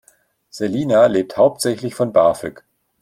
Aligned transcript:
Selina 0.49 1.05
lebt 1.05 1.37
hauptsächlich 1.37 1.93
von 1.93 2.11
BAföG. 2.11 2.63